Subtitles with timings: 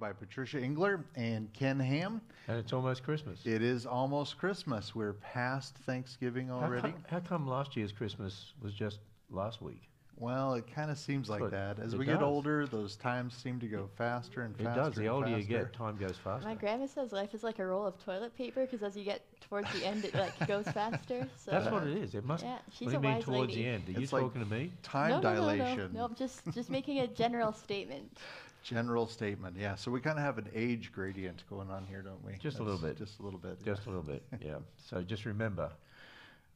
[0.00, 2.20] by Patricia Engler and Ken Ham.
[2.48, 3.40] And it's almost Christmas.
[3.44, 4.94] It is almost Christmas.
[4.94, 6.90] We're past Thanksgiving How already.
[6.92, 8.98] come, how come last year's Christmas was just
[9.30, 9.82] last week?
[10.16, 11.78] Well, it kind of seems like But that.
[11.78, 14.70] As it we get older, those times seem to go faster and faster.
[14.70, 14.94] It does.
[14.94, 16.46] The and older you get, time goes faster.
[16.46, 19.22] My grandma says life is like a roll of toilet paper because as you get
[19.40, 21.26] towards the end, it like goes faster.
[21.38, 22.14] So That's what it is.
[22.14, 22.44] It must.
[22.44, 23.62] Yeah, what she's do you a mean wise towards lady.
[23.62, 23.88] the end?
[23.88, 24.70] Are you It's like- talking to me?
[24.82, 25.90] Time no, no, no, dilation.
[25.94, 28.18] No, no, I'm just just making a general statement.
[28.62, 29.56] General statement.
[29.58, 29.74] Yeah.
[29.74, 32.34] So we kind of have an age gradient going on here, don't we?
[32.38, 33.06] Just a little That's bit.
[33.06, 33.64] Just a little bit.
[33.64, 34.22] Just a little bit.
[34.44, 34.56] Yeah.
[34.88, 35.70] So just remember,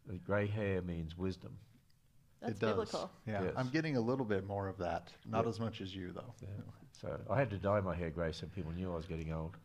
[0.07, 1.57] the grey hair means wisdom.
[2.41, 2.71] That's it does.
[2.71, 3.11] biblical.
[3.27, 3.43] Yeah.
[3.45, 3.53] Yes.
[3.57, 5.09] I'm getting a little bit more of that.
[5.29, 5.49] Not Yeah.
[5.51, 6.35] as much as you, though.
[6.43, 6.49] Yeah.
[7.01, 9.57] So I had to dye my hair grey so people knew I was getting old.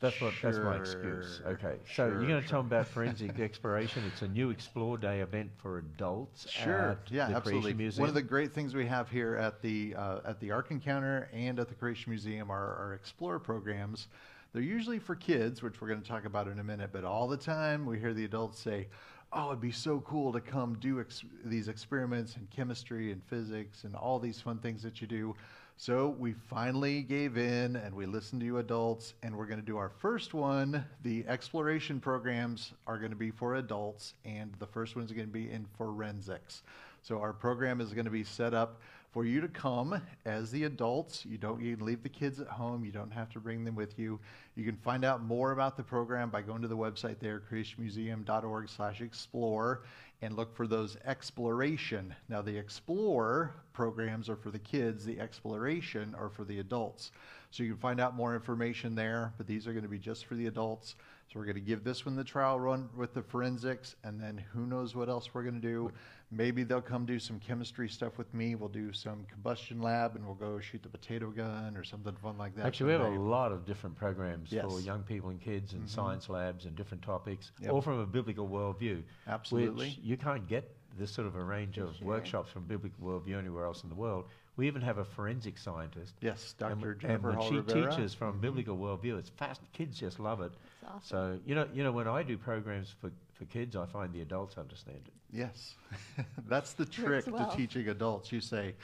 [0.00, 0.34] That's what.
[0.42, 1.38] That's my excuse.
[1.38, 1.76] Sure, Okay.
[1.86, 2.48] So sure, you're going to sure.
[2.48, 4.04] tell them about forensic exploration.
[4.06, 6.50] It's a new Explore Day event for adults.
[6.50, 6.90] Sure.
[6.90, 7.62] At yeah, the absolutely.
[7.62, 8.00] Creation Museum.
[8.02, 11.30] One of the great things we have here at the uh, at the Ark Encounter
[11.32, 14.08] and at the Creation Museum are our Explore programs.
[14.52, 16.90] They're usually for kids, which we're going to talk about in a minute.
[16.92, 18.88] But all the time we hear the adults say,
[19.32, 23.84] "Oh, it'd be so cool to come do ex- these experiments in chemistry and physics
[23.84, 25.34] and all these fun things that you do."
[25.78, 29.66] So we finally gave in and we listened to you adults, and we're going to
[29.66, 30.82] do our first one.
[31.02, 35.26] The exploration programs are going to be for adults, and the first one is going
[35.26, 36.62] to be in forensics.
[37.02, 38.80] So our program is going to be set up
[39.16, 41.24] for you to come as the adults.
[41.24, 42.84] You don't you leave the kids at home.
[42.84, 44.20] You don't have to bring them with you.
[44.56, 49.82] You can find out more about the program by going to the website there, creationmuseum.org/explore,
[50.20, 52.14] and look for those exploration.
[52.28, 55.06] Now the explore programs are for the kids.
[55.06, 57.10] The exploration are for the adults.
[57.50, 59.32] So you can find out more information there.
[59.38, 60.94] But these are going to be just for the adults.
[61.32, 64.38] So we're going to give this one the trial run with the forensics, and then
[64.52, 65.90] who knows what else we're going to do.
[66.30, 68.54] Maybe they'll come do some chemistry stuff with me.
[68.54, 72.38] We'll do some combustion lab, and we'll go shoot the potato gun or something fun
[72.38, 72.66] like that.
[72.66, 75.88] Actually, we have a lot of different programs for young people and kids and Mhm.
[75.88, 77.72] science labs and different topics, Yep.
[77.72, 79.02] all from a biblical worldview.
[79.26, 79.88] Absolutely.
[79.88, 82.06] Which you can't get this sort of a range of Sure.
[82.06, 84.26] workshops from biblical worldview anywhere else in the world.
[84.56, 86.14] We even have a forensic scientist.
[86.22, 86.76] Yes, Dr.
[86.76, 87.90] w- Jennifer and when Hall she Rivera.
[87.94, 88.40] teaches from Mhm.
[88.40, 89.60] biblical worldview, it's fast.
[89.74, 90.52] Kids just love it.
[90.82, 91.02] It's awesome.
[91.04, 94.22] So you know, you know, when I do programs for, for kids, I find the
[94.22, 95.12] adults understand it.
[95.30, 95.74] Yes,
[96.48, 97.50] that's the trick well.
[97.50, 98.32] to teaching adults.
[98.32, 98.74] You say,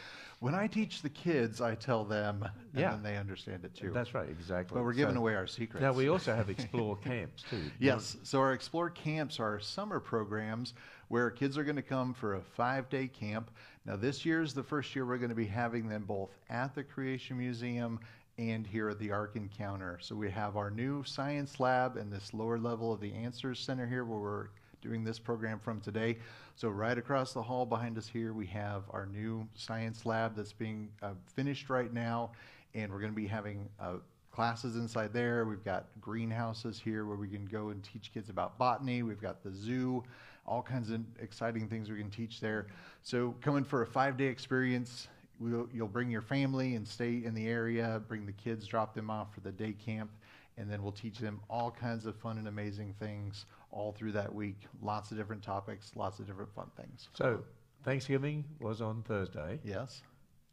[0.40, 2.90] when I teach the kids, I tell them, and Yeah.
[2.90, 3.92] then they understand it too.
[3.92, 4.74] That's right, exactly.
[4.74, 5.80] but we're giving So- away our secrets.
[5.82, 7.56] Now we also have explore camps too.
[7.56, 10.74] You Yes, so our Explore camps are summer programs
[11.08, 13.50] where kids are going to come for a five day camp.
[13.84, 16.72] Now, this year is the first year we're going to be having them both at
[16.72, 17.98] the Creation Museum
[18.38, 19.98] and here at the Ark Encounter.
[20.00, 23.86] So, we have our new science lab and this lower level of the Answers Center
[23.86, 24.48] here where we're
[24.82, 26.18] doing this program from today.
[26.54, 30.52] So, right across the hall behind us here, we have our new science lab that's
[30.52, 32.30] being uh, finished right now,
[32.74, 33.94] and we're going to be having uh,
[34.30, 35.44] classes inside there.
[35.44, 39.02] We've got greenhouses here where we can go and teach kids about botany.
[39.02, 40.04] We've got the zoo,
[40.46, 42.66] all kinds of exciting things we can teach there.
[43.02, 45.08] So, coming for a five day experience,
[45.38, 49.10] we'll, you'll bring your family and stay in the area, bring the kids, drop them
[49.10, 50.10] off for the day camp,
[50.56, 54.32] and then we'll teach them all kinds of fun and amazing things all through that
[54.34, 54.60] week.
[54.82, 57.08] Lots of different topics, lots of different fun things.
[57.14, 57.42] So
[57.84, 59.60] Thanksgiving was on Thursday.
[59.64, 60.02] Yes.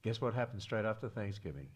[0.04, 1.68] Guess what happened straight after Thanksgiving?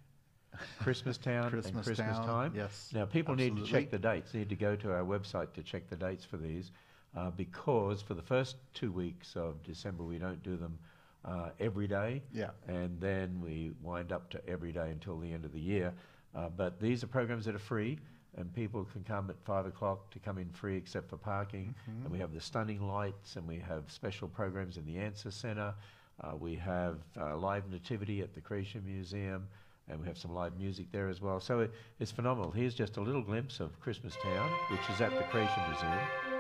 [0.79, 2.53] Christmas Town and Christmas Christmas Town, time.
[2.55, 4.31] yes, Now people need to check the dates.
[4.31, 6.71] They need to go to our website to check the dates for these,
[7.15, 10.77] uh, because for the first two weeks of December we don't do them
[11.25, 12.49] uh, every day, Yeah.
[12.67, 15.93] and then we wind up to every day until the end of the year.
[16.35, 17.97] Uh, but these are programs that are free,
[18.35, 21.73] and people can come at five o'clock to come in free except for parking.
[21.87, 22.03] Mhm.
[22.03, 25.73] And we have the stunning lights, and we have special programs in the Answer Centre.
[26.19, 29.47] Uh, we have uh, live nativity at the Creation Museum,
[29.87, 31.39] and we have some live music there as well.
[31.39, 32.51] So it, it's phenomenal.
[32.51, 36.32] Here's just a little glimpse of Christmas Town, which is at the Creation Museum.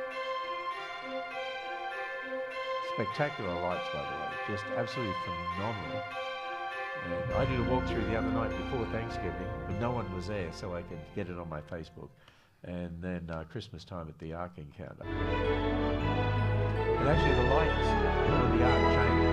[2.95, 6.01] Spectacular lights, by the way, just absolutely phenomenal.
[7.03, 10.51] And I did a walkthrough the other night before Thanksgiving, but no one was there,
[10.53, 12.09] so I could get it on my Facebook.
[12.63, 15.03] And then uh, Christmas time at the Ark Encounter.
[15.03, 17.87] And actually, the lights
[18.29, 19.23] on the Ark change,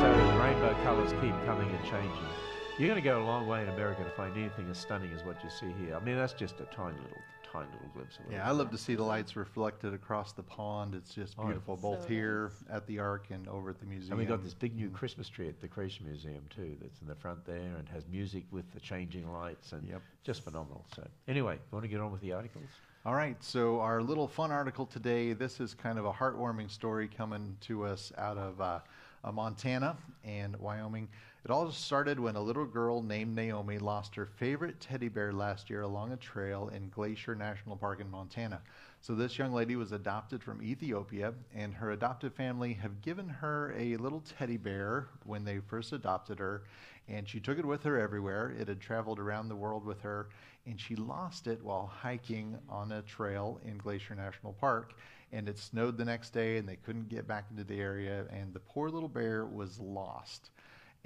[0.00, 2.30] so the rainbow colours keep coming and changing.
[2.78, 5.22] You're going to go a long way in America to find anything as stunning as
[5.24, 5.94] what you see here.
[5.94, 7.22] I mean, that's just a tiny little,
[7.60, 8.32] tiny little glimpse of it.
[8.32, 10.94] Yeah, I love to see the lights reflected across the pond.
[10.94, 11.48] It's just Oh, yeah.
[11.48, 14.12] beautiful, both So here at the Ark and over at the museum.
[14.12, 14.94] And we got this big new Mm.
[14.94, 16.76] Christmas tree at the Creation Museum too.
[16.80, 20.02] That's in the front there and has music with the changing lights and Yep.
[20.24, 20.84] just phenomenal.
[20.94, 22.68] So anyway, want to get on with the articles?
[23.04, 25.32] All right, so our little fun article today.
[25.32, 28.80] This is kind of a heartwarming story coming to us out of uh,
[29.22, 31.08] uh, Montana and Wyoming.
[31.46, 35.70] It all started when a little girl named Naomi lost her favorite teddy bear last
[35.70, 38.62] year along a trail in Glacier National Park in Montana.
[39.00, 43.72] So this young lady was adopted from Ethiopia, and her adoptive family have given her
[43.78, 46.64] a little teddy bear when they first adopted her,
[47.06, 48.52] and she took it with her everywhere.
[48.58, 50.30] It had traveled around the world with her,
[50.66, 54.94] and she lost it while hiking on a trail in Glacier National Park.
[55.30, 58.52] And it snowed the next day, and they couldn't get back into the area, and
[58.52, 60.50] the poor little bear was lost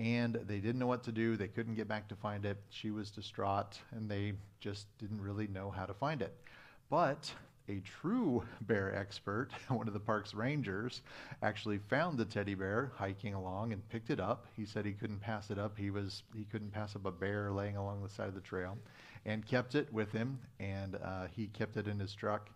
[0.00, 1.36] and they didn't know what to do.
[1.36, 2.56] They couldn't get back to find it.
[2.70, 6.34] She was distraught, and they just didn't really know how to find it.
[6.88, 7.30] But
[7.68, 11.02] a true bear expert, one of the park's rangers,
[11.42, 14.46] actually found the teddy bear hiking along and picked it up.
[14.56, 15.76] He said he couldn't pass it up.
[15.76, 18.78] He was he couldn't pass up a bear laying along the side of the trail,
[19.26, 20.38] and kept it with him.
[20.58, 22.48] And uh, he kept it in his truck.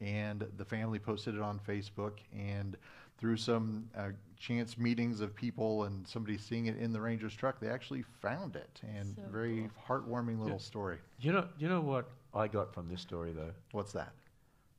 [0.00, 2.18] And the family posted it on Facebook.
[2.36, 2.76] And
[3.18, 7.60] through some uh, chance meetings of people and somebody seeing it in the ranger's truck,
[7.60, 8.80] they actually found it.
[8.96, 10.98] And So very heartwarming little story.
[11.20, 13.52] You know, you know what I got from this story though.
[13.72, 14.12] What's that?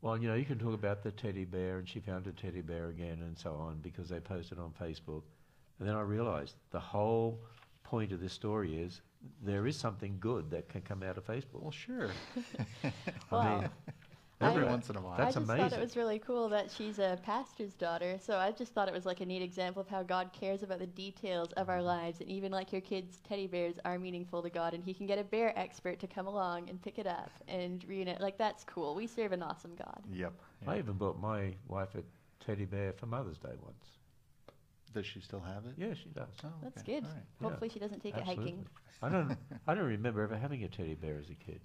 [0.01, 2.61] Well, you know, you can talk about the teddy bear, and she found a teddy
[2.61, 5.23] bear again, and so on, because they posted on Facebook.
[5.77, 7.39] And then I realized the whole
[7.83, 9.01] point of this story is
[9.44, 11.61] there is something good that can come out of Facebook.
[11.61, 12.11] Well, sure.
[13.31, 13.65] Wow.
[14.41, 15.18] Every I- once in a while.
[15.18, 18.18] That's I just thought it was really cool that she's a pastor's daughter.
[18.21, 20.80] So I just thought it was like a neat example of how God cares about
[20.80, 24.50] the details of our lives, and even like your kids' teddy bears are meaningful to
[24.50, 27.31] God, and He can get a bear expert to come along and pick it up
[27.50, 28.21] and reunite.
[28.21, 28.95] Like that's cool.
[28.95, 30.01] We serve an awesome God.
[30.13, 30.33] Yep.
[30.68, 32.03] I even bought my wife a
[32.44, 33.85] teddy bear for Mother's Day once.
[34.94, 35.74] Does she still have it?
[35.77, 36.27] Yeah, she does.
[36.44, 36.94] Oh, That's okay.
[36.95, 37.03] good.
[37.03, 37.19] All right.
[37.42, 38.45] Yeah, Hopefully, she doesn't take Absolutely.
[38.45, 38.65] it hiking.
[39.03, 39.38] I don't.
[39.68, 41.59] I don't remember ever having a teddy bear as a kid.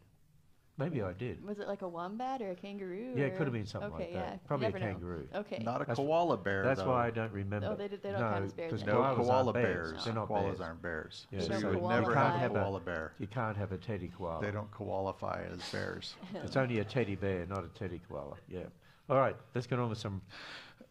[0.76, 1.44] Maybe I did.
[1.47, 3.12] Was it like a wombat or a kangaroo?
[3.17, 4.21] Yeah, it could have been something okay, like yeah.
[4.23, 4.32] that.
[4.32, 4.93] you Probably a never know.
[4.93, 5.29] kangaroo.
[5.32, 5.62] Okay.
[5.62, 6.65] Not a That's- koala bear.
[6.65, 6.88] That's though.
[6.88, 7.69] why I don't remember.
[7.71, 8.94] Oh, they d- they don't no, count as bears 'cause then.
[8.94, 9.91] No koalas koala aren't bears.
[9.93, 10.05] bears.
[10.05, 10.61] They're not Koalas bears.
[10.61, 11.26] aren't bears.
[11.31, 12.23] Yeah, so No you would never bear.
[12.25, 13.12] have a Have a- koala bear.
[13.21, 14.41] You can't have a teddy koala.
[14.43, 16.17] They don't qualify as bears.
[16.43, 18.35] It's only a teddy bear, not a teddy koala.
[18.49, 18.65] Yeah.
[19.09, 20.23] All right, let's get on with some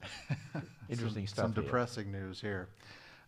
[0.89, 1.45] interesting some, stuff.
[1.45, 1.63] Some here.
[1.63, 2.69] depressing news here.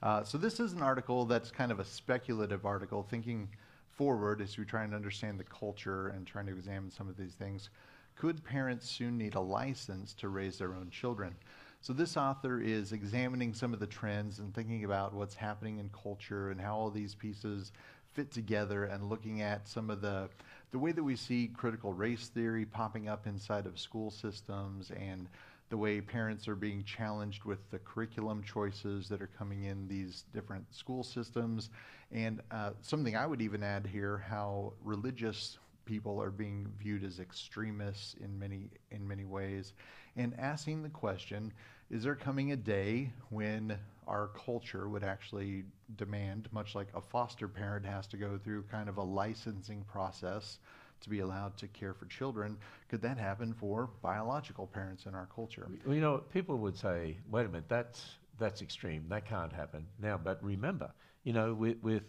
[0.01, 3.49] Uh, so this is an article that's kind of a speculative article, thinking
[3.95, 7.33] forward as we try and understand the culture and trying to examine some of these
[7.33, 7.69] things.
[8.15, 11.35] Could parents soon need a license to raise their own children?
[11.81, 15.89] So this author is examining some of the trends and thinking about what's happening in
[15.89, 17.71] culture and how all these pieces
[18.13, 20.29] fit together and looking at some of the
[20.71, 25.27] the way that we see critical race theory popping up inside of school systems and
[25.69, 30.25] the way parents are being challenged with the curriculum choices that are coming in these
[30.33, 31.69] different school systems.
[32.11, 37.19] And uh, something I would even add here how religious people are being viewed as
[37.19, 39.73] extremists in many, in many ways.
[40.15, 41.51] And asking the question
[41.91, 43.77] is there coming a day when
[44.07, 45.65] our culture would actually
[45.97, 50.57] demand, much like a foster parent has to go through kind of a licensing process?
[51.01, 52.57] To be allowed to care for children.
[52.89, 55.67] Could that happen for biological parents in our culture?
[55.87, 59.05] You know, people would say, "Wait a minute, that's that's extreme.
[59.09, 60.91] That can't happen now." But remember,
[61.23, 62.03] you know, with, with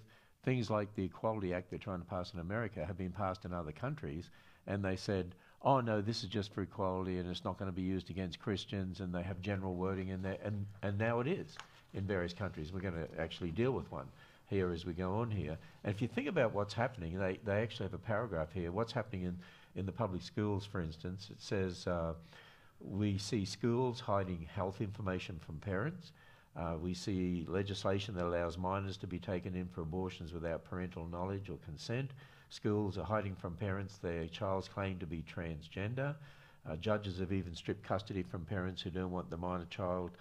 [0.45, 3.53] things like the Equality Act they're trying to pass in America have been passed in
[3.53, 4.31] other countries,
[4.67, 7.77] and they said, "Oh no, this is just for equality, and it's not going to
[7.77, 11.27] be used against Christians," and they have general wording in there, and and now it
[11.27, 11.57] is
[11.95, 12.73] in various countries.
[12.73, 14.09] We're going to actually deal with one
[14.49, 15.59] here as we go on here.
[15.85, 18.71] And if you think about what's happening, they, they actually have a paragraph here.
[18.71, 19.39] What's happening in,
[19.75, 22.15] in the public schools, for instance, it says uh,
[22.81, 26.13] we see schools hiding health information from parents.
[26.57, 31.07] Uh, we see legislation that allows minors to be taken in for abortions without parental
[31.07, 32.13] knowledge or consent.
[32.49, 36.15] Schools are hiding from parents their child's claim to be transgender.
[36.69, 40.13] Uh, judges have even stripped custody from parents who don't want the minor child,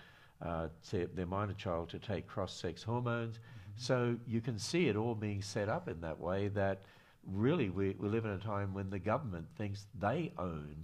[0.41, 3.39] uh, their minor child, to take cross-sex hormones.
[3.77, 6.81] So you can see it all being set up in that way that
[7.25, 10.75] really we, we live in a time when the government thinks they own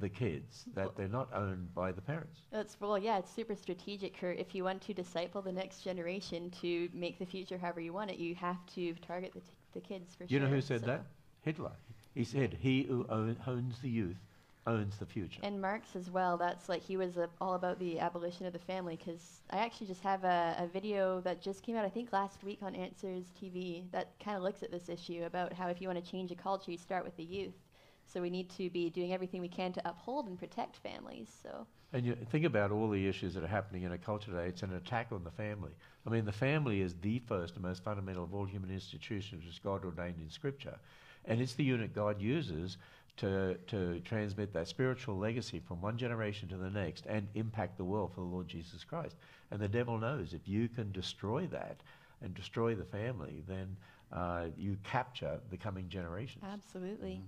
[0.00, 2.40] the kids, that they're not owned by the parents.
[2.50, 4.20] That's well, yeah, it's super strategic.
[4.22, 8.10] If you want to disciple the next generation to make the future however you want
[8.10, 10.40] it, you have to target the, t- the kids for You sure.
[10.48, 11.04] know who said so- that?
[11.42, 11.72] Hitler.
[12.14, 14.16] He said, "He who own, owns the youth
[14.66, 16.36] owns the future." And Marx as well.
[16.36, 18.96] That's like he was uh, all about the abolition of the family.
[18.96, 22.42] Because I actually just have a, a video that just came out, I think last
[22.44, 25.88] week on Answers TV, that kind of looks at this issue about how if you
[25.88, 27.54] want to change a culture, you start with the youth.
[28.06, 31.28] So we need to be doing everything we can to uphold and protect families.
[31.42, 34.48] So And you think about all the issues that are happening in a culture today.
[34.48, 35.72] It's an attack on the family.
[36.06, 39.62] I mean, the family is the first and most fundamental of all human institutions, which
[39.62, 40.78] God ordained in Scripture,
[41.24, 42.76] and it's the unit God uses
[43.16, 47.84] to to transmit that spiritual legacy from one generation to the next and impact the
[47.84, 49.16] world for the Lord Jesus Christ.
[49.50, 51.80] And the devil knows if you can destroy that
[52.22, 53.76] and destroy the family, then
[54.12, 56.44] uh, you capture the coming generations.
[56.44, 57.22] Absolutely.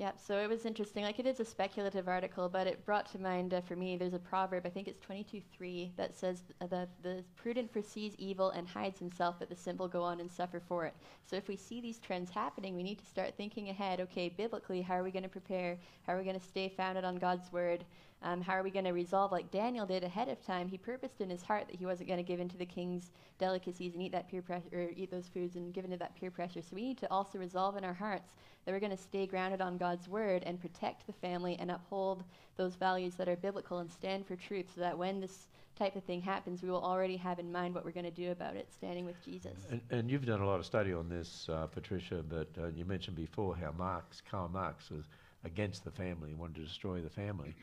[0.00, 0.18] Yep.
[0.18, 1.04] So it was interesting.
[1.04, 3.98] Like it is a speculative article, but it brought to mind uh, for me.
[3.98, 4.64] There's a proverb.
[4.64, 9.50] I think it's 22:3 that says that the prudent foresees evil and hides himself, but
[9.50, 10.94] the simple go on and suffer for it.
[11.26, 14.00] So if we see these trends happening, we need to start thinking ahead.
[14.00, 15.76] Okay, biblically, how are we going to prepare?
[16.06, 17.84] How are we going to stay founded on God's word?
[18.22, 20.68] Um, how are we going to resolve, like Daniel did ahead of time?
[20.68, 23.12] He purposed in his heart that he wasn't going to give in to the king's
[23.38, 26.14] delicacies and eat that peer pressure, or eat those foods and give in to that
[26.20, 26.60] peer pressure.
[26.60, 28.28] So we need to also resolve in our hearts
[28.64, 32.22] that we're going to stay grounded on God's word and protect the family and uphold
[32.56, 35.48] those values that are biblical and stand for truth, so that when this
[35.78, 38.32] type of thing happens, we will already have in mind what we're going to do
[38.32, 39.56] about it, standing with Jesus.
[39.70, 42.84] And, and you've done a lot of study on this, uh, Patricia, but uh, you
[42.84, 45.04] mentioned before how Marx, Karl Marx, was
[45.44, 47.56] against the family, wanted to destroy the family.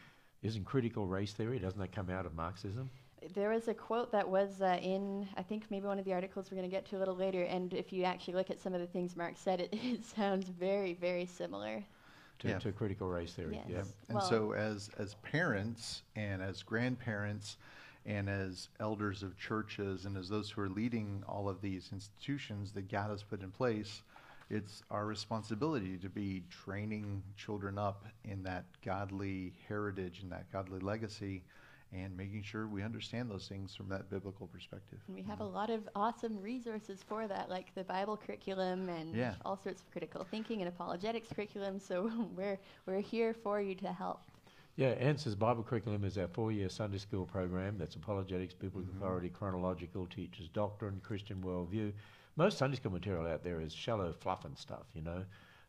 [0.43, 2.89] Isn't critical race theory, doesn't that come out of Marxism?
[3.33, 6.51] There was a quote that was uh, in, I think maybe one of the articles
[6.51, 8.73] we're going to get to a little later, and if you actually look at some
[8.73, 11.83] of the things Marx said, it, it sounds very, very similar.
[12.39, 12.59] To, Yeah.
[12.59, 13.65] to critical race theory, Yes.
[13.67, 13.79] yeah.
[14.09, 17.57] And Well- so, as as parents and as grandparents
[18.05, 22.71] and as elders of churches and as those who are leading all of these institutions
[22.73, 24.03] that God has put in place,
[24.49, 30.79] it's our responsibility to be training children up in that godly heritage and that godly
[30.79, 31.43] legacy,
[31.93, 34.99] and making sure we understand those things from that biblical perspective.
[35.07, 39.15] And we have a lot of awesome resources for that, like the Bible curriculum and
[39.15, 39.35] Yeah.
[39.45, 41.79] all sorts of critical thinking and apologetics curriculum.
[41.79, 44.21] So we're, we're here for you to help.
[44.75, 47.77] Yeah, Answers Bible Curriculum is our four-year Sunday school program.
[47.79, 48.97] That's apologetics, biblical Mhm.
[48.97, 51.93] authority, chronological, teaches doctrine, Christian worldview.
[52.37, 55.23] Most Sunday school material out there is shallow fluff and stuff, you know,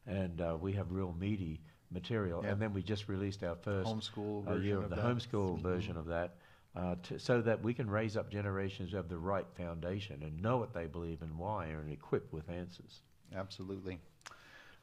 [0.07, 1.61] and uh, we have real meaty
[1.91, 2.43] material.
[2.45, 2.51] Yeah.
[2.53, 5.05] And then we just released our first Homeschool uh, version year of of the that.
[5.05, 5.63] homeschool Mhm.
[5.63, 6.37] version of that,
[6.77, 10.41] uh, to, so that we can raise up generations who have the right foundation and
[10.43, 13.01] know what they believe and why, and equipped with answers.
[13.35, 13.99] Absolutely.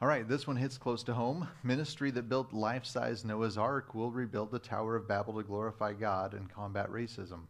[0.01, 1.47] All right, this one hits close to home.
[1.63, 5.93] Ministry that built life size Noah's Ark will rebuild the Tower of Babel to glorify
[5.93, 7.41] God and combat racism.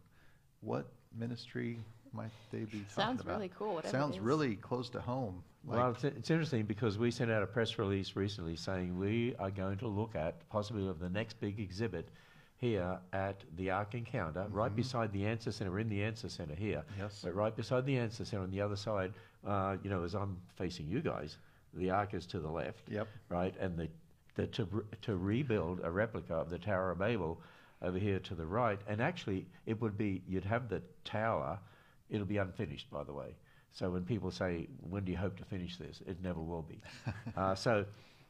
[0.60, 0.86] What
[1.18, 1.80] ministry
[2.16, 3.36] might they be talking Sounds about?
[3.36, 3.74] really cool.
[3.74, 4.20] Whatever it Sounds is.
[4.20, 5.42] really close to home.
[5.64, 9.34] well, Like, it's, it's interesting because we sent out a press release recently saying we
[9.38, 12.08] are going to look at the possibility of the next big exhibit
[12.58, 14.76] here at the Ark Encounter, right Mhm.
[14.76, 15.70] beside the Answer Center.
[15.70, 17.20] We're in the Answer Center here, yes.
[17.22, 19.12] but right beside the Answer Center on the other side,
[19.46, 21.36] uh, you know, as I'm facing you guys,
[21.74, 23.08] the Ark is to the left, Yep.
[23.28, 23.88] right, and the,
[24.36, 27.38] the to re- to rebuild a replica of the Tower of Babel
[27.82, 31.58] over here to the right, and actually it would be you'd have the tower,
[32.10, 33.34] it'll be unfinished by the way.
[33.72, 36.80] So when people say, "When do you hope to finish this?" It never will be.
[37.36, 37.84] uh, so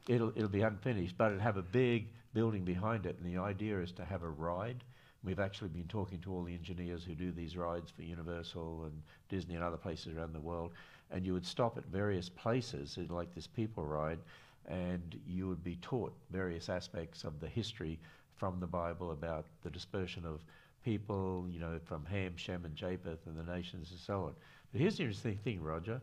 [0.09, 3.81] it'll it'll be unfinished, but it'll have a big building behind it, and the idea
[3.81, 4.85] is to have a ride.
[5.25, 9.03] We've actually been talking to all the engineers who do these rides for Universal and
[9.29, 10.73] Disney and other places around the world,
[11.11, 14.19] and you would stop at various places, like this people ride,
[14.67, 17.99] and you would be taught various aspects of the history
[18.37, 20.45] from the Bible about the dispersion of
[20.87, 24.33] people, you know, from Ham, Shem, and Japheth, and the nations, and so on.
[24.73, 26.01] But here's the interesting thing, Roger,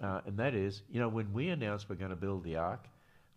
[0.00, 2.84] uh, and that is, you know, when we announced we're going to build the ark,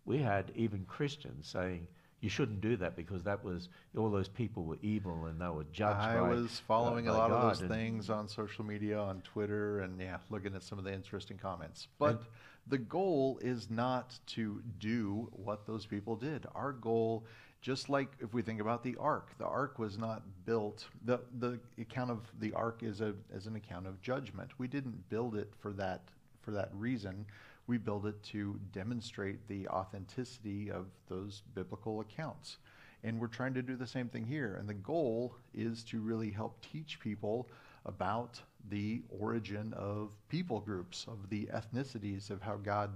[0.04, 1.88] we had even Christians saying
[2.20, 5.66] you shouldn't do that because that was all those people were evil and they were
[5.72, 6.28] judged I by.
[6.28, 10.18] was following by a lot of those things on social media, on Twitter, and yeah,
[10.30, 11.88] looking at some of the interesting comments.
[11.98, 12.22] But
[12.68, 16.46] the goal is not to do what those people did.
[16.54, 17.26] Our goal,
[17.62, 20.84] just like if we think about the ark, the ark was not built.
[21.04, 24.50] the The account of the ark is a as an account of judgment.
[24.58, 26.02] We didn't build it for that
[26.42, 27.24] for that reason.
[27.68, 32.58] We build it to demonstrate the authenticity of those biblical accounts.
[33.04, 34.56] And we're trying to do the same thing here.
[34.58, 37.48] And the goal is to really help teach people
[37.86, 38.40] about
[38.70, 42.90] the origin of people groups, of the ethnicities, of how God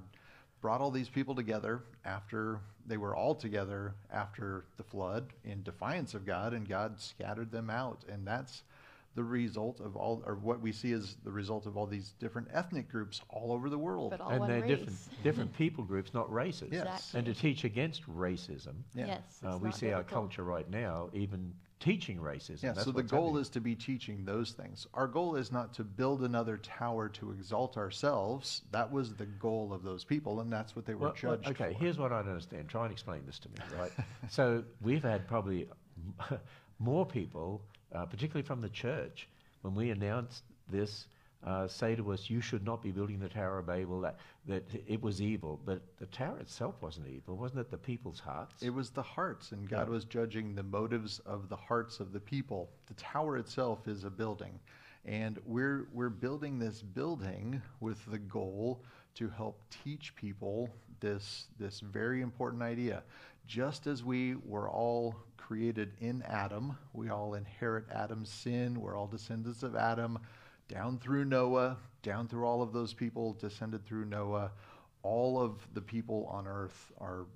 [0.61, 6.14] brought all these people together after they were all together after the flood in defiance
[6.14, 8.05] of God, and God scattered them out.
[8.09, 8.62] And that's
[9.14, 12.49] the result of all, or what we see as the result of all these different
[12.52, 14.11] ethnic groups all over the world.
[14.11, 14.71] But all and one they're race.
[14.78, 16.69] different, different people groups, not races.
[16.71, 16.83] Yes.
[16.87, 17.19] Exactly.
[17.19, 19.07] And to teach against racism, Yeah.
[19.07, 19.21] Yes.
[19.45, 22.62] uh, we not see our culture right now even teaching racism.
[22.62, 23.42] Yeah, That's so the goal happening.
[23.42, 24.87] is to be teaching those things.
[24.95, 28.62] Our goal is not to build another tower to exalt ourselves.
[28.73, 31.49] That was the goal of those people, and that's what they were Well, well, judged
[31.49, 31.78] okay, for.
[31.78, 32.68] here's what I don't understand.
[32.68, 33.92] Try and explain this to me, right?
[34.30, 35.68] so we've had probably
[36.78, 37.62] more people,
[37.95, 39.28] uh, particularly from the church,
[39.62, 41.06] when we announced this,
[41.47, 44.00] uh, say to us, "You should not be building the Tower of Babel.
[44.00, 47.71] That that it was evil." But the tower itself wasn't evil, wasn't it?
[47.71, 48.62] The people's hearts.
[48.62, 49.93] It was the hearts, and God Yeah.
[49.95, 52.69] was judging the motives of the hearts of the people.
[52.87, 54.59] The tower itself is a building.
[55.05, 58.83] And we're, we're building this building with the goal
[59.15, 63.05] to help teach people this, this very important idea.
[63.47, 69.07] Just as we were all created in Adam, we all inherit Adam's sin, we're all
[69.07, 70.19] descendants of Adam,
[70.68, 74.50] down through Noah, down through all of those people descended through Noah.
[75.02, 77.26] All of the people on earth are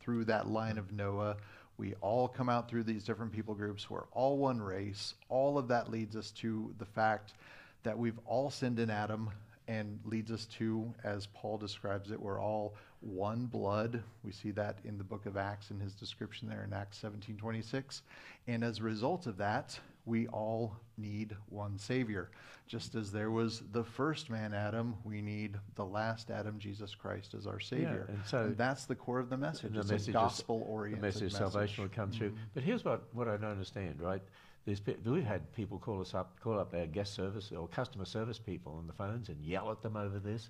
[0.00, 1.36] through that line of Noah.
[1.76, 3.88] We all come out through these different people groups.
[3.88, 5.14] We're all one race.
[5.28, 7.34] All of that leads us to the fact
[7.82, 9.30] that we've all sinned in Adam
[9.68, 14.02] and leads us to, as Paul describes it, we're all one blood.
[14.24, 18.02] We see that in the book of Acts in his description there in Acts 17:26.
[18.46, 22.30] And as a result of that, we all need one Savior.
[22.66, 27.34] Just as there was the first man, Adam, we need the last Adam, Jesus Christ,
[27.34, 28.06] as our Savior.
[28.08, 29.72] and so- And that's the core of the message.
[29.72, 32.30] the it's message a gospel-oriented the message of salvation will come through.
[32.30, 32.44] Mm-hmm.
[32.54, 34.22] But here's what, what I don't understand, right?
[34.64, 38.38] There's, we've had people call us up, call up our guest service or customer service
[38.38, 40.48] people on the phones and yell at them over this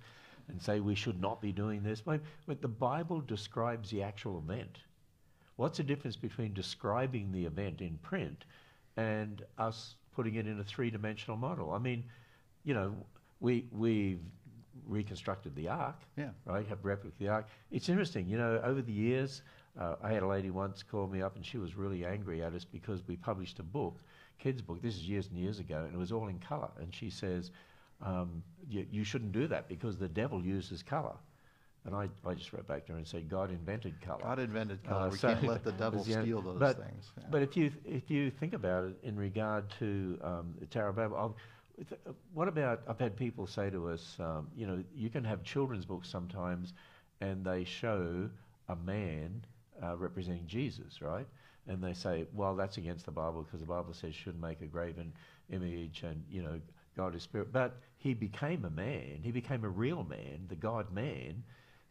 [0.49, 2.01] and say we should not be doing this.
[2.01, 4.79] But, but the Bible describes the actual event.
[5.55, 8.45] What's the difference between describing the event in print
[8.97, 11.71] and us putting it in a three-dimensional model?
[11.71, 12.03] I mean,
[12.63, 12.95] you know,
[13.39, 14.19] we we've
[14.87, 16.31] reconstructed the ark, Yeah.
[16.45, 16.67] right?
[16.67, 17.47] Have replica the ark.
[17.71, 19.43] It's interesting, you know, over the years,
[19.79, 22.53] uh, I had a lady once call me up and she was really angry at
[22.53, 23.99] us because we published a book,
[24.39, 24.81] kids' book.
[24.81, 26.69] This is years and years ago, and it was all in colour.
[26.79, 27.51] And she says,
[28.01, 31.15] um, you, "You shouldn't do that because the devil uses colour."
[31.85, 34.21] And I, I just wrote back to her and said, "God invented color.
[34.23, 35.07] God invented color.
[35.07, 37.11] Uh, we so- can't let the devil yeah, steal those but, things.
[37.17, 37.23] Yeah.
[37.29, 40.95] But if you if you think about it in regard to um, the Tower of
[40.95, 41.35] Babel, I'll-
[41.79, 45.43] uh, what about I've had people say to us, um, you know, you can have
[45.43, 46.73] children's books sometimes,
[47.19, 48.29] and they show
[48.69, 49.43] a man
[49.81, 51.27] uh, representing Jesus, right?
[51.67, 54.61] And they say, well, that's against the Bible because the Bible says you shouldn't make
[54.61, 55.13] a graven
[55.49, 56.59] image, and you know,
[56.95, 57.51] God is spirit.
[57.51, 59.19] But he became a man.
[59.21, 61.43] He became a real man, the God man.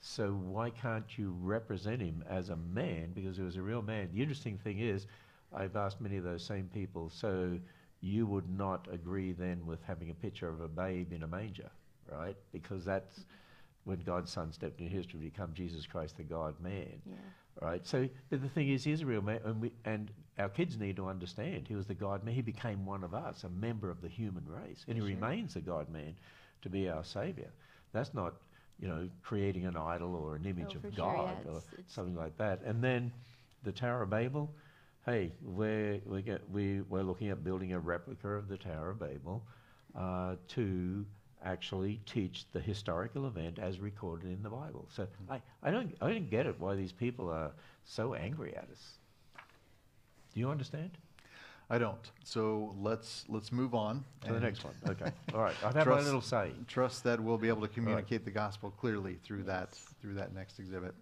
[0.05, 4.09] So why can't you represent him as a man because he was a real man?
[4.13, 5.07] The interesting thing is,
[5.55, 7.57] I've asked many of those same people, so
[8.01, 11.71] you would not agree then with having a picture of a babe in a manger,
[12.11, 12.37] right?
[12.53, 13.27] Because that's
[13.85, 17.15] when God's Son stepped into history to become Jesus Christ, the God man, Yeah.
[17.61, 17.87] right?
[17.87, 20.97] So, but the thing is, he's a real man, and, we, and our kids need
[20.97, 22.35] to understand he was the God man.
[22.35, 25.15] He became one of us, a member of the human race, and he Sure.
[25.15, 26.17] remains the God man
[26.63, 27.51] to be our Savior.
[27.93, 28.35] That's not,
[28.81, 31.57] you know, creating an idol or an image Oh, for of sure, God yeah, or
[31.59, 32.63] it's- it's- something like that.
[32.63, 33.13] And then
[33.63, 34.51] the Tower of Babel,
[35.07, 38.99] hey, we're, we get, we, we're looking at building a replica of the Tower of
[39.01, 39.43] Babel
[39.97, 41.05] uh, to
[41.45, 44.87] actually teach the historical event as recorded in the Bible.
[44.95, 47.51] So I, I, don't, I don't get it why these people are
[47.85, 48.99] so angry at us.
[50.35, 50.91] Do you understand?
[51.73, 52.11] I don't.
[52.23, 54.75] So let's let's move on To the next one.
[54.87, 55.11] Okay.
[55.33, 55.55] All right.
[55.55, 56.51] Had my Trust- little say.
[56.69, 59.71] Trust that we'll be able to communicate the gospel clearly through that
[60.03, 60.95] through that next exhibit.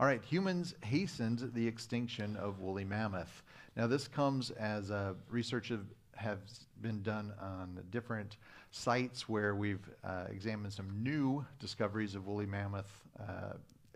[0.00, 3.44] All right, humans hastened the extinction of woolly mammoth.
[3.76, 5.84] Now this comes as uh, research have,
[6.16, 6.38] has
[6.80, 8.36] been done on different
[8.72, 13.52] sites where we've uh, examined some new discoveries of woolly mammoth uh,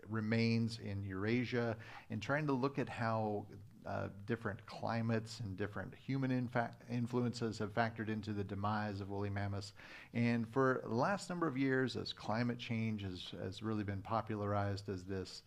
[0.07, 1.75] remains in Eurasia
[2.09, 3.45] and trying to look at how
[3.85, 9.29] uh, different climates and different human infa- influences have factored into the demise of woolly
[9.29, 9.73] mammoths.
[10.13, 14.89] And for the last number of years, as climate change has, has really been popularized
[14.89, 15.43] as this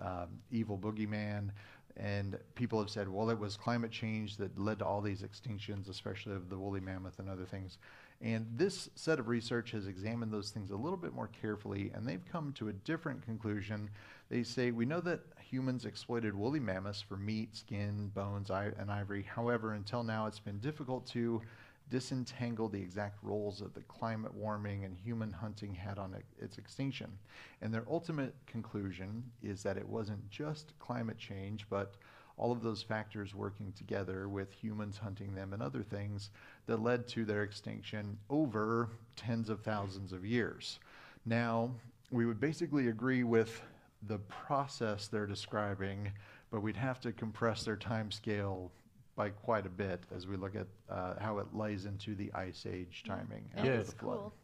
[0.00, 1.50] um, evil boogeyman,
[1.96, 5.90] and people have said, well, it was climate change that led to all these extinctions,
[5.90, 7.76] especially of the woolly mammoth and other things.
[8.22, 12.06] And this set of research has examined those things a little bit more carefully, and
[12.06, 13.90] they've come to a different conclusion.
[14.30, 15.20] They say, we know that
[15.52, 19.22] humans exploited woolly mammoths for meat, skin, bones, and ivory.
[19.22, 21.42] However, until now, it's been difficult to
[21.90, 26.56] disentangle the exact roles that the climate warming and human hunting had on it- its
[26.56, 27.18] extinction.
[27.60, 31.96] And their ultimate conclusion is that it wasn't just climate change, but
[32.38, 36.30] all of those factors working together with humans hunting them and other things
[36.64, 40.80] that led to their extinction over tens of thousands of years.
[41.26, 41.74] Now,
[42.10, 43.62] we would basically agree with
[44.06, 46.10] the process they're describing,
[46.50, 48.72] but we'd have to compress their time scale
[49.14, 52.66] by quite a bit as we look at uh, how it lays into the Ice
[52.66, 53.72] Age timing And Yeah.
[53.72, 54.18] after it's the flood.
[54.18, 54.34] cool.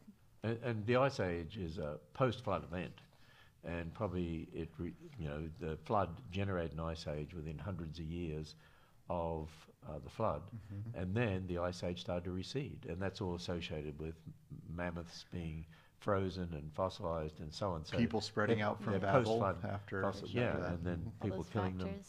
[0.44, 2.92] And, and the Ice Age is a post-flood event,
[3.64, 8.04] and probably it, re, you know, the flood generated an Ice Age within hundreds of
[8.04, 8.54] years
[9.10, 9.48] of
[9.88, 11.00] uh, the flood, Mm-hmm.
[11.00, 14.14] and then the Ice Age started to recede, and that's all associated with
[14.68, 15.64] mammoths being
[16.00, 17.84] frozen and fossilized and so on.
[17.84, 20.70] So People spreading it- out from yeah, Babel post-flood after, fossil- after yeah, that.
[20.70, 21.02] and then.
[21.20, 22.00] All people those killing them.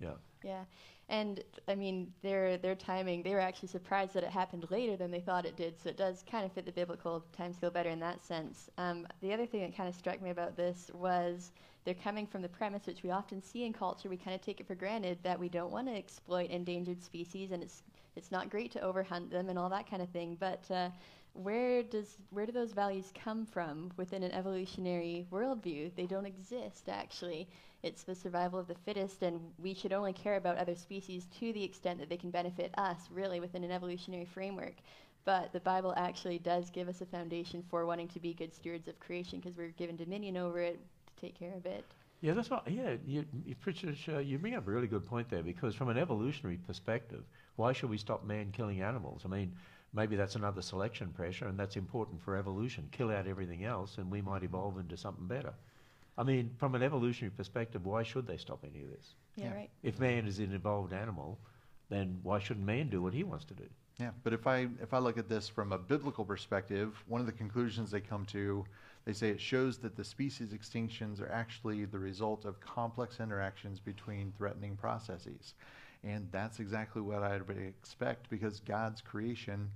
[0.00, 0.14] Yeah.
[0.42, 0.64] Yeah,
[1.08, 3.22] and I mean their their timing.
[3.22, 5.80] They were actually surprised that it happened later than they thought it did.
[5.80, 8.68] So it does kind of fit the biblical timescale better in that sense.
[8.76, 11.50] Um, the other thing that kind of struck me about this was
[11.84, 14.10] they're coming from the premise, which we often see in culture.
[14.10, 17.52] We kind of take it for granted that we don't want to exploit endangered species,
[17.52, 17.82] and it's
[18.16, 20.36] it's not great to overhunt them and all that kind of thing.
[20.38, 20.90] But uh,
[21.34, 25.90] where does where do those values come from within an evolutionary worldview?
[25.96, 27.48] They don't exist actually.
[27.82, 31.52] It's the survival of the fittest, and we should only care about other species to
[31.52, 34.76] the extent that they can benefit us, really, within an evolutionary framework.
[35.26, 38.88] But the Bible actually does give us a foundation for wanting to be good stewards
[38.88, 41.84] of creation because we're given dominion over it to take care of it.
[42.22, 42.66] Yeah, that's what.
[42.70, 43.54] Yeah, you, you,
[44.08, 47.24] uh, you bring up a really good point there because from an evolutionary perspective,
[47.56, 49.22] why should we stop man killing animals?
[49.26, 49.52] I mean,
[49.94, 52.88] maybe that's another selection pressure, and that's important for evolution.
[52.90, 55.54] Kill out everything else, and we might evolve into something better.
[56.18, 59.14] I mean, from an evolutionary perspective, why should they stop any of this?
[59.36, 59.54] Yeah, Yeah.
[59.54, 59.70] right.
[59.82, 61.38] If man is an evolved animal,
[61.88, 63.68] then why shouldn't man do what he wants to do?
[63.98, 67.26] Yeah, but if I if I look at this from a biblical perspective, one of
[67.26, 68.64] the conclusions they come to,
[69.04, 73.78] they say it shows that the species extinctions are actually the result of complex interactions
[73.78, 75.54] between threatening processes.
[76.04, 79.70] And that's exactly what I'd expect because God's creation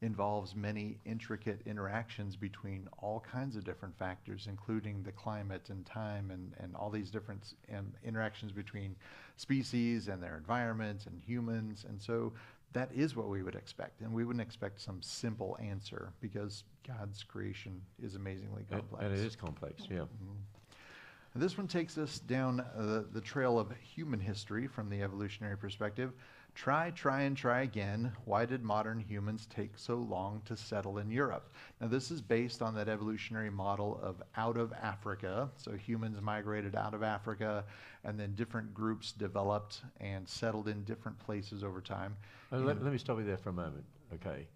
[0.00, 6.30] involves many intricate interactions between all kinds of different factors, including the climate and time
[6.30, 8.94] and, and all these different um, interactions between
[9.36, 11.86] species and their environments and humans.
[11.88, 12.32] And so
[12.74, 14.00] that is what we would expect.
[14.02, 19.04] And we wouldn't expect some simple answer because God's creation is amazingly complex.
[19.04, 20.00] And it is complex, yeah.
[20.00, 20.08] And
[21.36, 26.12] This one takes us down uh, the trail of human history from the evolutionary perspective.
[26.54, 28.12] Try, try, and try again.
[28.24, 31.52] Why did modern humans take so long to settle in Europe?
[31.80, 35.50] Now, this is based on that evolutionary model of out of Africa.
[35.56, 37.64] So, humans migrated out of Africa,
[38.04, 42.16] and then different groups developed and settled in different places over time.
[42.52, 44.46] Uh, let, let me stop you there for a moment, okay?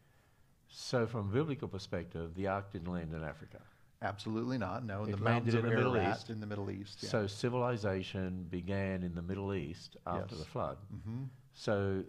[0.68, 3.58] So, from a biblical perspective, the ark didn't land in Africa.
[4.02, 4.84] Absolutely not.
[4.84, 6.30] No, in It the mountains in of the Middle East.
[6.30, 6.98] in the Middle East.
[7.02, 7.08] Yeah.
[7.10, 10.44] So, civilization began in the Middle East after Yes.
[10.44, 10.78] the flood.
[11.04, 12.04] hmm So,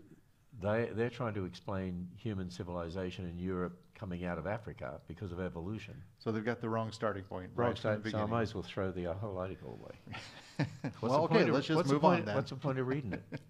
[0.61, 5.39] they, they're trying to explain human civilization in Europe coming out of Africa because of
[5.39, 5.93] evolution.
[6.19, 7.49] So they've got the wrong starting point.
[7.55, 10.17] Wrong right the so I might as well throw the whole article away.
[10.81, 12.35] What's well, the okay, point of- let's just move on then.
[12.35, 13.23] What's the point of reading it?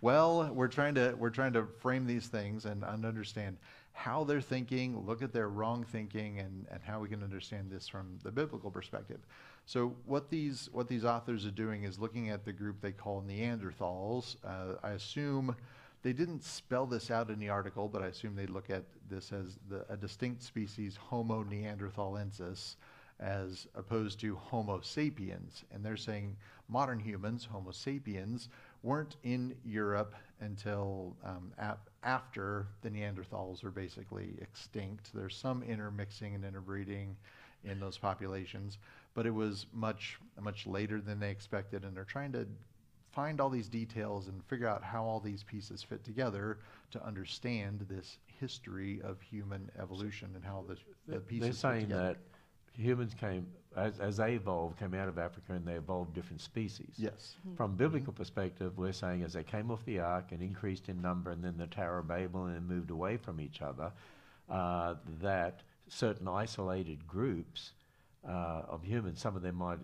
[0.00, 3.56] Well, we're trying to we're trying to frame these things and understand
[4.04, 7.86] how they're thinking, look at their wrong thinking, and, and how we can understand this
[7.86, 9.20] from the biblical perspective.
[9.66, 13.22] So what these what these authors are doing is looking at the group they call
[13.22, 14.36] Neanderthals.
[14.42, 15.54] Uh, I assume
[16.02, 19.32] they didn't spell this out in the article, but I assume they look at this
[19.32, 22.76] as the, a distinct species, Homo neanderthalensis,
[23.18, 25.64] as opposed to Homo sapiens.
[25.72, 26.36] And they're saying
[26.68, 28.48] modern humans, Homo sapiens,
[28.82, 35.10] weren't in Europe until um, ap- after the Neanderthals are basically extinct.
[35.14, 37.16] There's some intermixing and interbreeding
[37.64, 38.78] in those populations,
[39.14, 42.46] but it was much much later than they expected, and they're trying to
[43.12, 46.58] find all these details and figure out how all these pieces fit together
[46.92, 50.76] to understand this history of human evolution and how the,
[51.12, 52.02] the pieces They're fit saying together.
[52.14, 52.16] that
[52.80, 56.94] humans came, as, as they evolved, came out of Africa and they evolved different species.
[56.96, 61.00] yes, From biblical perspective, we're saying as they came off the ark and increased in
[61.00, 63.92] number, and then the Tower of Babel and moved away from each other,
[64.48, 67.72] uh, that certain isolated groups
[68.28, 69.78] uh, of humans, some of them might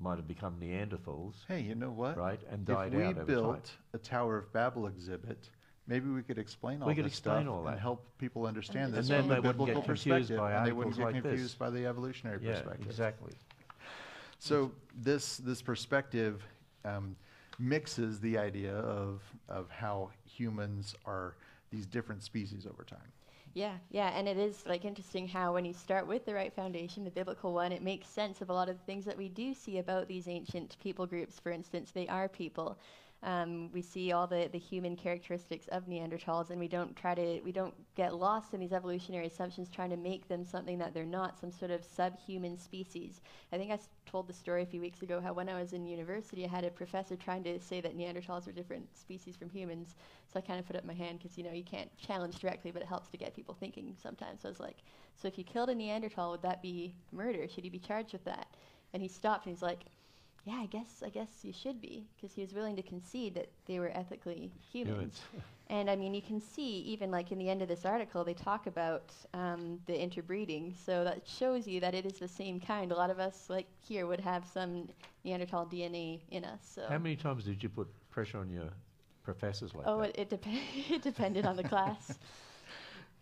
[0.00, 2.16] might have become Neanderthals, hey, you know what?
[2.18, 3.74] right, and If died we out over built time.
[3.94, 5.48] a Tower of Babel exhibit,
[5.86, 7.72] maybe we could explain all We could this explain stuff all that.
[7.72, 10.38] and help people understand And this then from they a wouldn't get biblical confused perspective,
[10.38, 11.30] by and they wouldn't articles get like this.
[11.30, 12.86] confused by the evolutionary Yeah, perspective.
[12.86, 13.32] exactly.
[14.38, 16.42] So this this perspective
[16.84, 17.16] um,
[17.58, 21.34] mixes the idea of of how humans are
[21.70, 23.12] these different species over time.
[23.54, 27.04] Yeah, yeah, and it is like interesting how when you start with the right foundation,
[27.04, 29.54] the biblical one, it makes sense of a lot of the things that we do
[29.54, 31.38] see about these ancient people groups.
[31.38, 32.76] For instance, they are people.
[33.24, 37.40] Um, we see all the, the human characteristics of Neanderthals, and we don't try to
[37.42, 41.06] we don't get lost in these evolutionary assumptions, trying to make them something that they're
[41.06, 43.22] not, some sort of subhuman species.
[43.50, 45.72] I think I s- told the story a few weeks ago how when I was
[45.72, 49.48] in university, I had a professor trying to say that Neanderthals were different species from
[49.48, 49.96] humans.
[50.30, 52.72] So I kind of put up my hand because you know you can't challenge directly,
[52.72, 54.42] but it helps to get people thinking sometimes.
[54.42, 54.76] So I was like,
[55.14, 57.48] so if you killed a Neanderthal, would that be murder?
[57.48, 58.48] Should he be charged with that?
[58.92, 59.80] And he stopped and he's like,
[60.44, 63.48] yeah, I guess I guess you should be because he was willing to concede that
[63.66, 64.94] they were ethically humans.
[64.96, 65.20] Humans.
[65.70, 68.34] And I mean, you can see even like in the end of this article, they
[68.34, 70.74] talk about um, the interbreeding.
[70.84, 72.92] So that shows you that it is the same kind.
[72.92, 74.88] A lot of us, like here, would have some
[75.24, 76.60] Neanderthal DNA in us.
[76.74, 78.68] So How many times did you put pressure on your
[79.22, 80.10] professors like oh, that?
[80.10, 80.52] it, it, dep-
[80.90, 82.18] it depended on the class.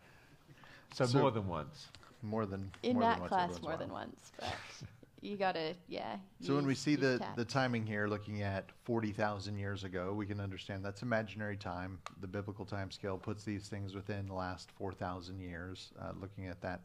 [0.94, 1.86] so, So- more than once.
[2.24, 4.54] More than In more than that once class, every once more than once, but
[5.22, 6.16] you gotta, yeah.
[6.40, 7.36] So when we see the, tact.
[7.36, 12.00] the timing here, looking at 40,000 years ago, we can understand that's imaginary time.
[12.20, 16.60] The biblical time scale puts these things within the last 4,000 years, uh, looking at
[16.62, 16.80] that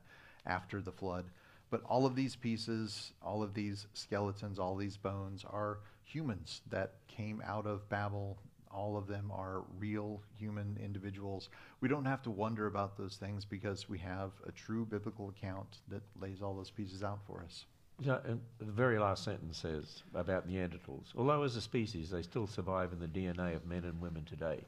[0.46, 1.26] after the flood.
[1.72, 6.94] But all of these pieces, all of these skeletons, all these bones are humans that
[7.08, 8.38] came out of Babel.
[8.70, 11.50] All of them are real human individuals.
[11.82, 15.80] We don't have to wonder about those things because we have a true biblical account
[15.88, 17.66] that lays all those pieces out for us.
[18.00, 21.06] Yeah, and the very last sentence says about Neanderthals.
[21.18, 24.60] Although as a species they still survive in the DNA of men and women today.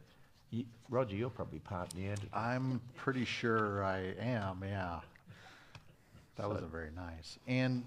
[0.49, 2.29] You, Roger, you're probably part Neanderthal.
[2.33, 5.01] I'm pretty sure I am, yeah.
[6.37, 7.37] That So- wasn't very nice.
[7.45, 7.83] And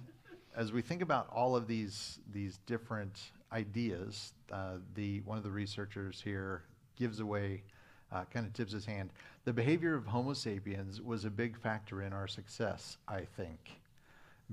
[0.55, 5.51] as we think about all of these these different ideas, uh, the one of the
[5.51, 6.63] researchers here
[6.95, 7.65] gives away,
[8.13, 9.11] uh, kind of tips his hand.
[9.45, 13.82] The behavior of Homo sapiens was a big factor in our success, I think.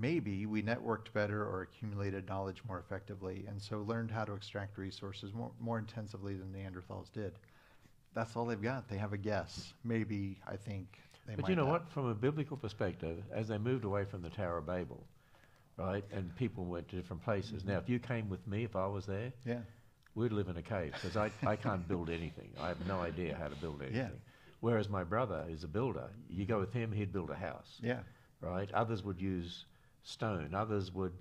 [0.03, 4.77] Maybe we networked better or accumulated knowledge more effectively, and so learned how to extract
[4.77, 7.33] resources more, more intensively than Neanderthals did.
[8.13, 8.88] That's all they've got.
[8.88, 9.73] They have a guess.
[9.83, 10.88] Maybe, I think,
[11.27, 11.41] they might.
[11.41, 11.89] But you know what?
[11.89, 15.03] From a biblical perspective, as they moved away from the Tower of Babel,
[15.77, 17.65] right, and people went to different places.
[17.65, 19.59] Now, if you came with me, if I was there, Yeah.
[20.15, 22.49] we'd live in a cave because I, I can't build anything.
[22.59, 23.97] I have no idea how to build anything.
[23.97, 24.09] Yeah.
[24.62, 26.09] Whereas my brother is a builder.
[26.29, 27.99] You go with him, he'd build a house, Yeah.
[28.39, 28.71] right?
[28.73, 29.65] Others would use
[30.03, 30.53] stone.
[30.53, 31.13] Others would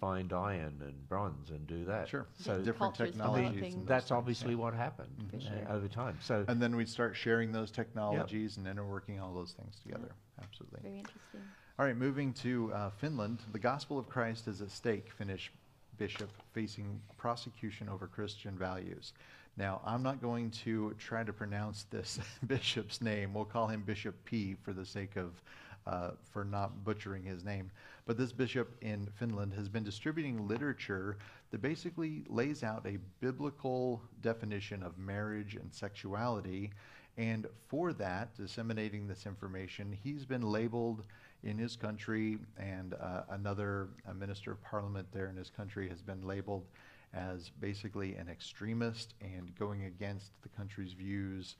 [0.00, 2.08] find iron and bronze and do that.
[2.08, 2.26] Sure.
[2.38, 3.46] So Different cultures technologies.
[3.50, 3.72] developing.
[3.72, 4.56] and those that's things, obviously yeah.
[4.56, 5.10] what happened.
[5.30, 5.68] For uh, sure.
[5.70, 6.18] over time.
[6.20, 10.12] So And then we'd start sharing those technologies and interworking all those things together.
[10.42, 10.80] Absolutely.
[10.82, 11.40] Very interesting.
[11.78, 13.38] All right, moving to uh, Finland.
[13.52, 15.52] The gospel of Christ is at stake, Finnish
[15.98, 19.12] bishop facing prosecution over Christian values.
[19.56, 23.34] Now, I'm not going to try to pronounce this bishop's name.
[23.34, 25.40] We'll call him Bishop P for the sake of,
[25.86, 27.70] uh, for not butchering his name.
[28.06, 31.18] But this bishop in Finland has been distributing literature
[31.50, 36.70] that basically lays out a biblical definition of marriage and sexuality.
[37.16, 41.04] And for that, disseminating this information, he's been labeled
[41.44, 46.00] in his country, and uh, another a minister of parliament there in his country has
[46.00, 46.64] been labeled
[47.12, 51.56] as basically an extremist and going against the country's views,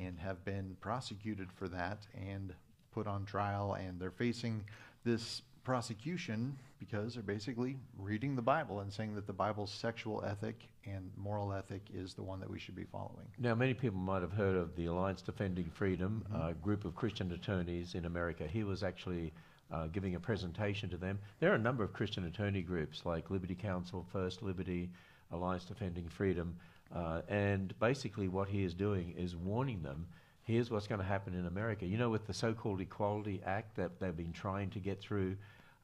[0.00, 2.54] and have been prosecuted for that and
[2.92, 3.74] put on trial.
[3.74, 4.64] And they're facing
[5.04, 10.68] this prosecution because they're basically reading the Bible and saying that the Bible's sexual ethic
[10.84, 13.26] and moral ethic is the one that we should be following.
[13.38, 17.30] Now, many people might have heard of the Alliance Defending Freedom, a group of Christian
[17.32, 18.46] attorneys in America.
[18.46, 19.32] He was actually
[19.72, 21.18] uh, giving a presentation to them.
[21.38, 24.90] There are a number of Christian attorney groups like Liberty Counsel, First Liberty,
[25.30, 26.56] Alliance Defending Freedom,
[26.94, 30.06] uh, and basically what he is doing is warning them.
[30.44, 31.86] Here's what's going to happen in America.
[31.86, 35.36] You know, with the so-called Equality Act that they've been trying to get through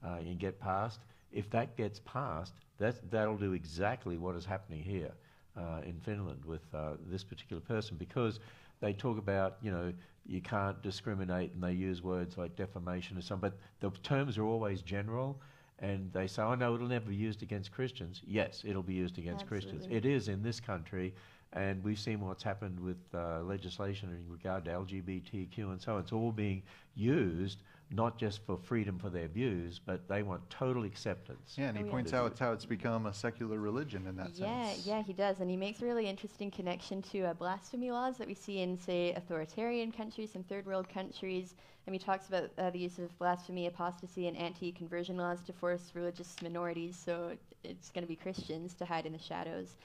[0.04, 1.00] uh, and get passed,
[1.32, 5.12] if that gets passed, that's, that'll do exactly what is happening here
[5.56, 8.40] uh, in Finland with uh, this particular person because
[8.80, 9.92] they talk about, you know,
[10.26, 14.44] you can't discriminate and they use words like defamation or something, but the terms are
[14.44, 15.40] always general
[15.80, 18.22] and they say, oh no, it'll never be used against Christians.
[18.26, 19.86] Yes, it'll be used against Christians.
[19.90, 21.14] It is in this country
[21.52, 26.00] and we've seen what's happened with uh, legislation in regard to LGBTQ and so on.
[26.00, 26.62] It's all being
[26.94, 31.54] used not just for freedom for their views, but they want total acceptance.
[31.56, 31.92] Yeah, and he Oh, yeah.
[31.92, 34.86] points out it's how it's become a secular religion in that yeah, sense.
[34.86, 38.18] yeah, yeah, he does, and he makes a really interesting connection to uh, blasphemy laws
[38.18, 41.54] that we see in, say, authoritarian countries, and third world countries.
[41.86, 45.92] And he talks about uh, the use of blasphemy, apostasy, and anti-conversion laws to force
[45.94, 47.32] religious minorities, so
[47.64, 49.78] it's going to be Christians, to hide in the shadows.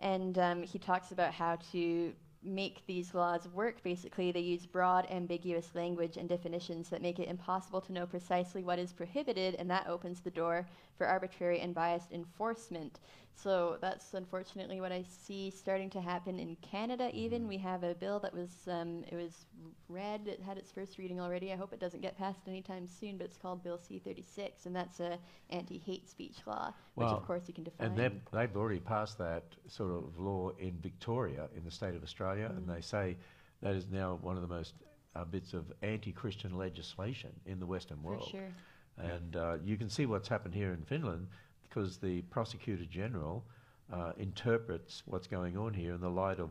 [0.00, 2.12] And um, he talks about how to
[2.44, 3.82] make these laws work.
[3.82, 8.62] Basically, they use broad, ambiguous language and definitions that make it impossible to know precisely
[8.62, 13.00] what is prohibited, and that opens the door for arbitrary and biased enforcement.
[13.36, 17.10] So that's unfortunately what I see starting to happen in Canada.
[17.12, 19.46] Even we have a bill that was um, it was
[19.88, 21.52] read, it had its first reading already.
[21.52, 25.00] I hope it doesn't get passed anytime soon, but it's called Bill C36, and that's
[25.00, 25.18] a
[25.50, 27.88] anti-hate speech law, which of course you can define.
[27.88, 32.02] And they've, they've already passed that sort of law in Victoria, in the state of
[32.02, 33.16] Australia, and they say
[33.62, 34.74] that is now one of the most
[35.16, 38.28] uh, bits of anti-Christian legislation in the Western for world.
[38.30, 38.52] sure.
[38.98, 41.26] And uh, you can see what's happened here in Finland
[41.62, 43.44] because the prosecutor general
[43.92, 46.50] uh, interprets what's going on here in the light of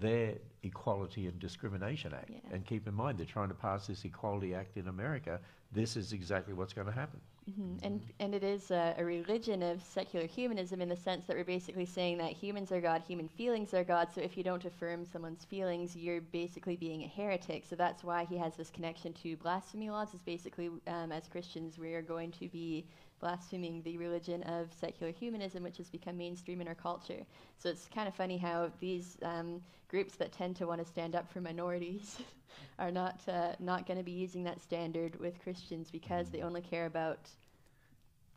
[0.00, 2.30] their Equality and Discrimination Act.
[2.30, 2.38] Yeah.
[2.52, 5.38] And keep in mind, they're trying to pass this Equality Act in America.
[5.72, 7.20] This is exactly what's going to happen.
[7.48, 7.78] Mhm.
[7.82, 11.44] And and it is a, a religion of secular humanism in the sense that we're
[11.44, 14.08] basically saying that humans are God, human feelings are God.
[14.12, 17.64] So if you don't affirm someone's feelings, you're basically being a heretic.
[17.64, 20.12] So that's why he has this connection to blasphemy laws.
[20.12, 22.84] Is basically um, as Christians we are going to be
[23.20, 27.24] blaspheming the religion of secular humanism, which has become mainstream in our culture.
[27.58, 31.14] So it's kind of funny how these um, groups that tend to want to stand
[31.14, 32.18] up for minorities
[32.78, 36.60] are not uh, not going to be using that standard with Christians because they only
[36.60, 37.28] care about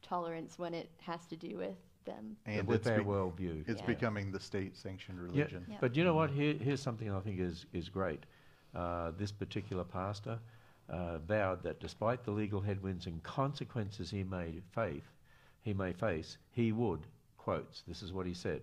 [0.02, 2.38] tolerance when it has to do with them.
[2.46, 3.68] And with it's, their be- worldview.
[3.68, 3.86] it's Yeah.
[3.88, 5.66] becoming the state-sanctioned Yeah, religion.
[5.70, 5.78] Yeah.
[5.82, 6.32] But you know what?
[6.32, 8.26] Here, here's something I think is, is great.
[8.74, 10.40] Uh, this particular pastor
[10.90, 15.04] uh, vowed that despite the legal headwinds and consequences he may face,
[15.62, 17.02] he may face, he would,
[17.38, 18.62] quotes, this is what he said,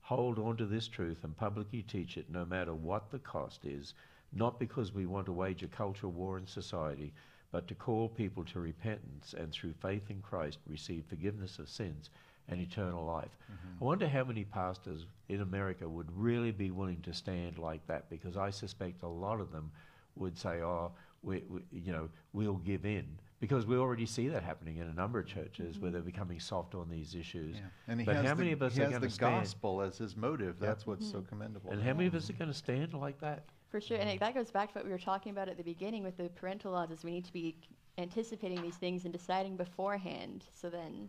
[0.00, 3.94] hold on to this truth and publicly teach it no matter what the cost is,
[4.32, 7.12] not because we want to wage a cultural war in society,
[7.52, 12.10] but to call people to repentance and through faith in Christ receive forgiveness of sins
[12.48, 13.36] and eternal life.
[13.80, 18.08] I wonder how many pastors in America would really be willing to stand like that
[18.08, 19.70] because I suspect a lot of them
[20.16, 20.92] would say, "Oh,
[21.26, 24.92] we, we, you know, we'll give in," because we already see that happening in a
[24.94, 25.82] number of churches mm-hmm.
[25.82, 27.56] where they're becoming soft on these issues.
[27.56, 27.62] Yeah.
[27.88, 29.14] And he But has how the, many of us he are has going the to
[29.14, 29.42] stand?
[29.42, 30.56] gospel as his motive.
[30.58, 30.68] Yep.
[30.68, 31.28] That's what's so mm-hmm.
[31.28, 31.70] commendable.
[31.70, 32.38] And how many of us are mm-hmm.
[32.38, 33.44] going to stand like that?
[33.68, 35.64] For sure, and it, that goes back to what we were talking about at the
[35.64, 36.90] beginning with the parental laws.
[36.90, 37.56] Is we need to be
[37.98, 41.08] anticipating these things and deciding beforehand, so then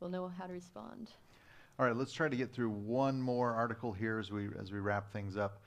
[0.00, 1.10] we'll know how to respond.
[1.78, 4.78] All right, let's try to get through one more article here as we as we
[4.78, 5.62] wrap things up.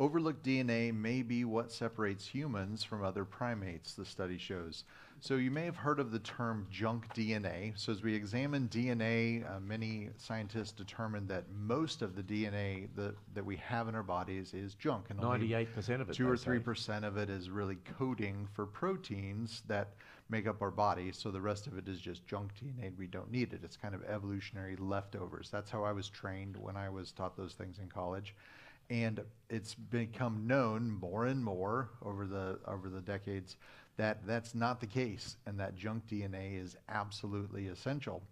[0.00, 4.84] Overlooked DNA may be what separates humans from other primates, the study shows.
[5.20, 7.78] So you may have heard of the term junk DNA.
[7.78, 13.14] So as we examine DNA, uh, many scientists determined that most of the DNA that,
[13.34, 15.10] that we have in our bodies is junk.
[15.10, 16.14] And Ninety-eight percent of it.
[16.14, 16.64] two or three say.
[16.64, 19.88] percent of it is really coding for proteins that
[20.30, 21.12] make up our body.
[21.12, 22.96] So the rest of it is just junk DNA.
[22.96, 23.60] We don't need it.
[23.62, 25.50] It's kind of evolutionary leftovers.
[25.50, 28.34] That's how I was trained when I was taught those things in college.
[28.90, 33.56] And it's become known more and more over the over the decades
[33.96, 38.22] that that's not the case, and that junk DNA is absolutely essential.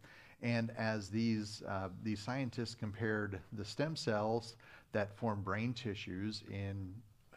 [0.42, 4.56] And as these uh, these scientists compared the stem cells
[4.92, 6.94] that form brain tissues in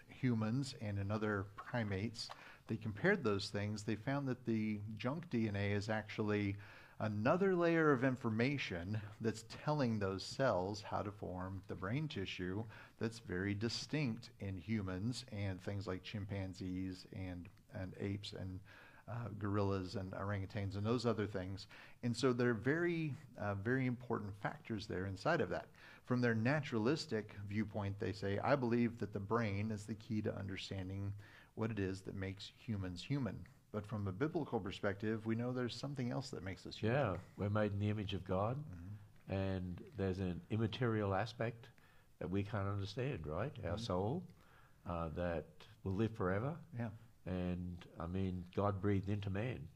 [0.08, 2.30] humans and in other primates,
[2.68, 3.84] they compared those things.
[3.84, 6.56] They found that the junk DNA is actually
[7.02, 12.64] another layer of information that's telling those cells how to form the brain tissue
[13.00, 18.60] that's very distinct in humans and things like chimpanzees and, and apes and
[19.10, 21.66] uh, gorillas and orangutans and those other things.
[22.04, 25.66] And so they're very, uh, very important factors there inside of that.
[26.06, 30.38] From their naturalistic viewpoint, they say, I believe that the brain is the key to
[30.38, 31.14] understanding
[31.56, 33.40] what it is that makes humans human.
[33.72, 36.98] But from a biblical perspective, we know there's something else that makes us human.
[36.98, 39.34] Yeah, we're made in the image of God, Mm-hmm.
[39.34, 41.68] and there's an immaterial aspect
[42.20, 43.54] that we can't understand, right?
[43.66, 43.80] Our Mhm.
[43.80, 44.24] soul
[44.86, 45.46] uh, that
[45.84, 46.58] will live forever.
[46.78, 46.90] Yeah.
[47.26, 49.68] And I mean, God breathed into man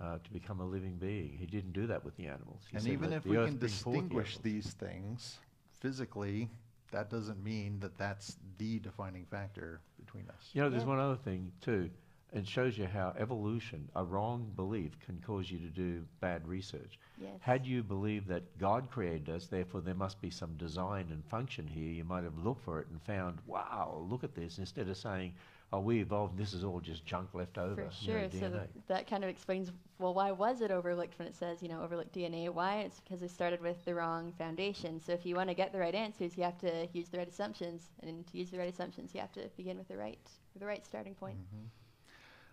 [0.00, 1.32] uh, to become a living being.
[1.36, 2.62] He didn't do that with the animals.
[2.70, 5.38] He and even if we can bring forth the distinguish these things
[5.80, 6.50] physically,
[6.92, 10.50] that doesn't mean that that's the defining factor between us.
[10.52, 10.88] You know, there's Yeah.
[10.90, 11.90] one other thing too.
[12.32, 16.98] It shows you how evolution, a wrong belief, can cause you to do bad research.
[17.20, 17.32] Yes.
[17.40, 21.66] Had you believed that God created us, therefore there must be some design and function
[21.66, 24.96] here, you might have looked for it and found, wow, look at this, instead of
[24.96, 25.34] saying,
[25.72, 27.74] oh, we evolved, this is all just junk left over.
[27.74, 28.40] For you know, sure.
[28.40, 31.68] so th- that kind of explains well why was it overlooked when it says you
[31.68, 32.48] know overlooked DNA?
[32.48, 32.80] Why?
[32.80, 35.00] It's because they started with the wrong foundation.
[35.00, 37.28] So if you want to get the right answers, you have to use the right
[37.28, 40.18] assumptions, and to use the right assumptions, you have to begin with the right
[40.54, 41.38] with the right starting point.
[41.38, 41.68] Mhm.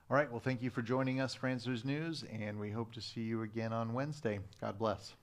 [0.10, 0.32] All right.
[0.32, 3.74] Well, thank you for joining us for News, and we hope to see you again
[3.74, 4.39] on Wednesday.
[4.62, 5.13] God bless.